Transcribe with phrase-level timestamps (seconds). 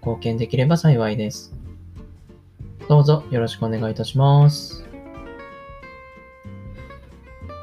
[0.00, 1.54] 貢献できれば幸いです。
[2.88, 4.84] どうぞよろしくお願いいたします。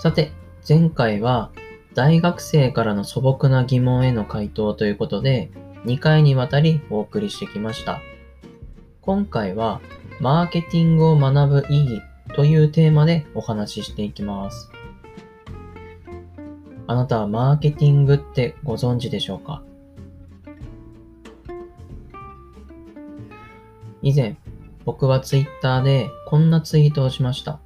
[0.00, 0.32] さて、
[0.68, 1.50] 前回は
[1.94, 5.50] 大学生からの素朴な疑問への回答ということで、
[5.86, 8.00] 2回にわたりお送りしてきました。
[9.00, 9.80] 今回は、
[10.20, 12.02] マーケティングを学ぶ意義
[12.34, 14.70] というテーマでお話ししていきます。
[16.86, 19.62] あなたはマーケティングってご存知でしょうか？
[24.04, 24.36] 以前、
[24.84, 27.58] 僕はツイッターでこんなツイートをしました。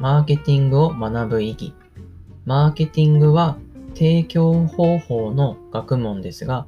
[0.00, 1.74] マーケティングを学ぶ意義。
[2.46, 3.58] マーケティングは
[3.92, 6.66] 提供方法の学問ですが、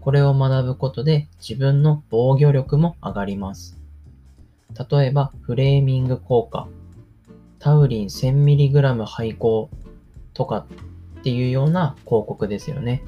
[0.00, 3.78] これを学ぶことで自分の防御力も上がります。
[4.90, 6.66] 例えば、フレーミング効果、
[7.58, 9.68] タウリン 1000mg 配合
[10.32, 10.66] とか
[11.18, 13.02] っていうような広告ですよね。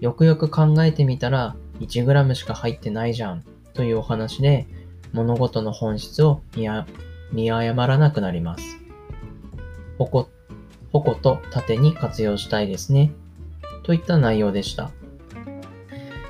[0.00, 3.42] よくよく考えてみたら 1g しか入ってないじゃん
[3.76, 4.66] というお話で
[5.12, 6.40] 物事の本質を
[7.32, 8.64] 見誤らなくなります。
[9.98, 10.28] 矛、
[10.92, 13.12] 矛と盾に活用したいですね。
[13.82, 14.90] といった内容でした。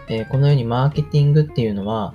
[0.09, 2.15] えーこのようにマーケティングっていうのは、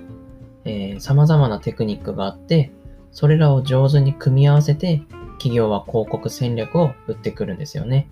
[0.64, 2.70] えー様々なテクニックがあって、
[3.10, 5.02] それらを上手に組み合わせて
[5.38, 8.08] 企業は広告戦略を打ってくるんですよね。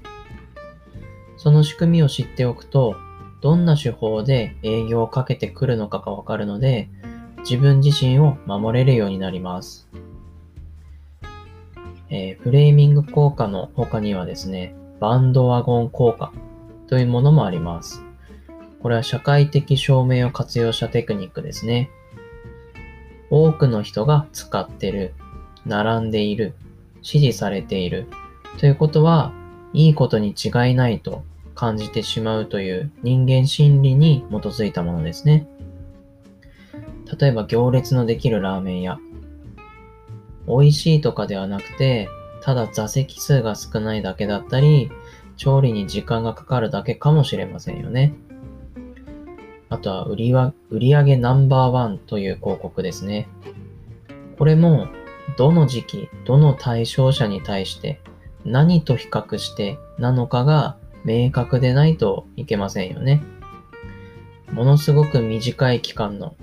[1.36, 2.96] その仕組みを知っておくと、
[3.40, 6.90] どんな手法で営業をかけてくるのかがわかるので、
[7.40, 9.88] 自分自身を守れるようになります。
[12.08, 16.32] えーフレーミング効果の他にはですね、バンドワゴン効果
[16.88, 18.02] というものもあります。
[18.82, 21.90] これは社会的証明を活用したテクニックですね。
[23.30, 25.14] 多くの人が使ってる、
[25.64, 26.54] 並んでいる、
[27.02, 28.06] 支持されている
[28.58, 29.32] ということは、
[29.72, 31.22] いいことに違いないと
[31.54, 35.46] 感じてしまうという人間心理に基づいたものですね。
[37.18, 38.98] 例えば行列のできるラーメン屋。
[40.46, 42.08] 美味しいとかではなくて、
[42.42, 44.90] ただ座席数が少ないだけだったり、
[45.36, 48.14] 調理に時間がかかるだけかもしれませんよね。
[49.68, 53.28] あとは売りは売上ナンバーワンという広告ですね。
[54.38, 54.88] これも、
[55.36, 58.00] どの時期、どの対象者に対して、
[58.44, 63.22] 何と比較してなのかが明確でないといけませんよね。
[64.52, 66.34] ものすごく短い期間の、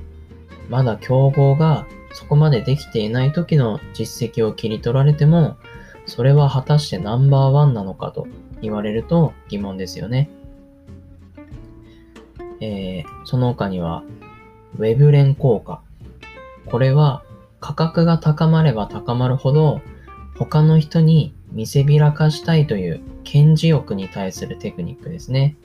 [0.69, 5.57] まだ競合がそこまでできていない時の実績を切り取られても、
[6.05, 8.28] それは果たしてナンバーワンなのかと
[8.61, 10.29] 言われると疑問ですよね。
[12.59, 14.03] えーその他には、
[14.77, 15.81] ウェブ連効果。
[16.66, 17.23] これは
[17.59, 19.81] 価格が高まれば高まるほど、
[20.38, 25.57] 他の人に見せびらかしたいという顕示欲に対するテクニックですね。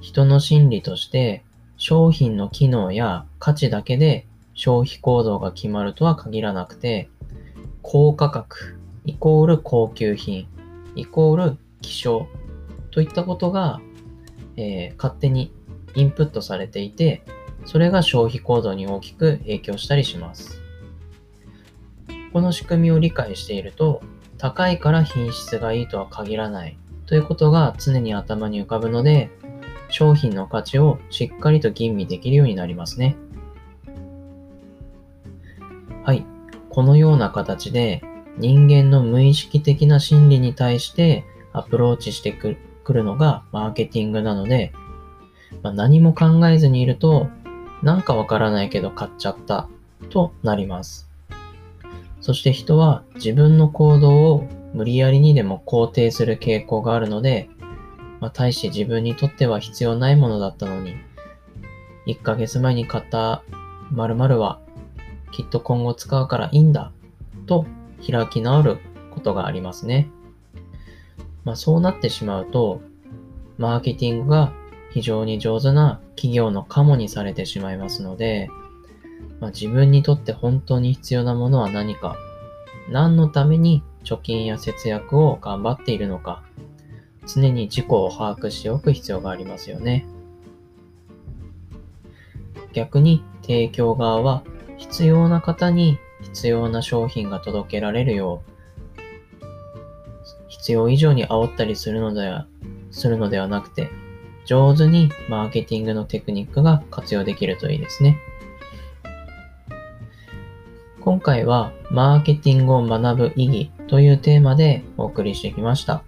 [0.00, 1.42] 人の心理として
[1.80, 7.08] 商品の機能や価値だけで消費行動が決まるとは限らなくて、
[7.80, 10.46] 高価格イコール高級品
[10.94, 12.26] イコール希少
[12.90, 13.80] といったことが、
[14.58, 15.54] えー勝手に
[15.94, 17.22] インプットされていて、
[17.64, 20.60] それが消費行動に大きく影響したりします。
[22.34, 24.02] この仕組みを理解していると、
[24.36, 26.76] 高いから品質がいいとは限らない
[27.06, 29.30] ということが常に頭に浮かぶので、
[29.90, 33.16] 商品の価値をしっかりと吟味できるようになりますね。
[36.04, 36.24] はい。
[36.70, 38.02] このような形で
[38.38, 42.56] 人間の無意識的な心理に対してアプローチしてく
[42.92, 44.72] るのがマーケティングなので、
[45.62, 47.28] まあ、何も考えずにいると、
[47.82, 49.68] なんかわからないけど買っちゃった
[50.10, 51.08] となります。
[52.20, 57.48] そして人は自分の行動を無理やりにでも肯定する傾向があるので、
[58.20, 60.94] まあ、大して自分にとっては必要ないものだったのに、
[62.06, 63.42] 1ヶ月前に買った
[63.90, 64.60] 〇〇は
[65.32, 66.92] きっと今後使うからいいんだ
[67.46, 67.66] と
[68.06, 68.78] 開き直る
[69.10, 70.08] ことがありますね。
[71.44, 72.82] まあ、そうなってしまうと、
[73.58, 74.52] マーケティングが
[74.90, 78.48] 非常に上手な企業のカモにされてしまいますので、
[79.40, 82.16] まあ、自分にとって本当に必要なものは何か、
[82.90, 86.42] 何のために貯金や節約を頑張っているのか、
[87.26, 90.06] 常に自己を把握しておく必要がありますよね。
[92.72, 94.44] 逆に提供側は
[94.78, 98.50] 必要な方に必要な商品が届けられるよう、
[100.48, 102.46] 必要以上に煽ったりするのでは、
[102.90, 103.88] するのではなくて、
[104.44, 108.18] 上手にマーケティングのテクニックが活用できるといいですね。
[111.00, 116.02] 今回はマーケティングを学ぶ意義というテーマでお送りしてきました。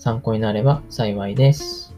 [0.00, 1.94] 参考になれば幸いです。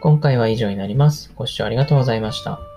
[0.00, 1.32] 今回は以上になります。
[1.34, 2.67] ご視聴ありがとうございました。